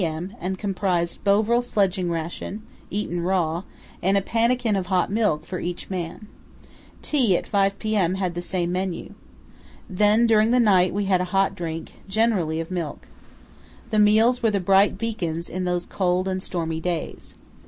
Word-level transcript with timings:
m., 0.03 0.33
and 0.41 0.57
comprised 0.57 1.23
Bovril 1.23 1.61
sledging 1.61 2.09
ration, 2.09 2.63
eaten 2.89 3.21
raw, 3.21 3.61
and 4.01 4.17
a 4.17 4.21
pannikin 4.23 4.75
of 4.75 4.87
hot 4.87 5.11
milk 5.11 5.45
for 5.45 5.59
each 5.59 5.91
man. 5.91 6.27
Tea, 7.03 7.37
at 7.37 7.45
5 7.45 7.77
p.m., 7.77 8.15
had 8.15 8.33
the 8.33 8.41
same 8.41 8.71
menu. 8.71 9.13
Then 9.87 10.25
during 10.25 10.49
the 10.49 10.59
night 10.59 10.91
we 10.91 11.05
had 11.05 11.21
a 11.21 11.25
hot 11.25 11.53
drink, 11.53 12.01
generally 12.07 12.59
of 12.59 12.71
milk. 12.71 13.05
The 13.91 13.99
meals 13.99 14.41
were 14.41 14.49
the 14.49 14.59
bright 14.59 14.97
beacons 14.97 15.47
in 15.47 15.65
those 15.65 15.85
cold 15.85 16.27
and 16.27 16.41
stormy 16.41 16.79
days. 16.79 17.35